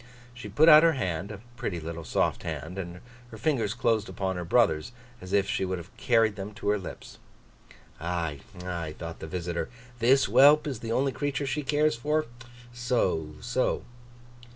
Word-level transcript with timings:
She 0.33 0.49
put 0.49 0.67
out 0.67 0.81
her 0.81 0.93
hand—a 0.93 1.41
pretty 1.57 1.79
little 1.79 2.03
soft 2.03 2.41
hand; 2.41 2.79
and 2.79 3.01
her 3.29 3.37
fingers 3.37 3.75
closed 3.75 4.09
upon 4.09 4.35
her 4.35 4.43
brother's, 4.43 4.93
as 5.21 5.31
if 5.31 5.47
she 5.47 5.63
would 5.63 5.77
have 5.77 5.95
carried 5.95 6.35
them 6.37 6.55
to 6.55 6.69
her 6.69 6.79
lips. 6.79 7.19
'Ay, 7.99 8.39
ay?' 8.65 8.95
thought 8.97 9.19
the 9.19 9.27
visitor. 9.27 9.69
'This 9.99 10.25
whelp 10.25 10.65
is 10.65 10.79
the 10.79 10.91
only 10.91 11.11
creature 11.11 11.45
she 11.45 11.61
cares 11.61 11.95
for. 11.95 12.25
So, 12.73 13.35
so! 13.41 13.83